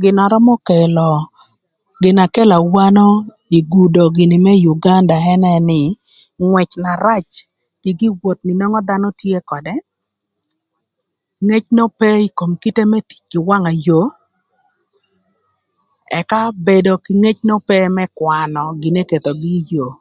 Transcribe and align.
Gin 0.00 0.14
na 0.16 0.24
römö 0.32 0.54
kelo 0.68 1.10
gin 2.02 2.16
na 2.18 2.24
kelo 2.34 2.54
awano 2.60 3.06
ï 3.56 3.58
gudo 3.72 4.02
gïnï 4.16 4.36
më 4.46 4.52
Uganda 4.72 5.16
ënë 5.32 5.56
nï 5.68 5.80
ngwëc 6.46 6.70
na 6.82 6.92
rac 7.06 7.28
kï 7.82 7.90
gi 7.98 8.08
woth 8.20 8.40
na 8.44 8.52
nwongo 8.56 8.80
dhanö 8.88 9.08
tye 9.20 9.38
ködë 9.50 9.74
ngec 11.46 11.64
n'ope 11.76 12.10
ï 12.26 12.32
kom 12.38 12.52
kite 12.62 12.82
më 12.90 12.98
tic 13.08 13.20
kï 13.30 13.38
wanga 13.48 13.72
yoo 13.86 14.08
ëka 16.18 16.40
bedo 16.66 16.92
kï 17.04 17.12
ngec 17.22 17.38
n'ope 17.46 17.76
më 17.96 18.04
kwanö 18.18 18.62
gin 18.80 18.92
n'ekethogï 18.94 19.52
ï 19.60 19.66
yoo. 19.72 19.92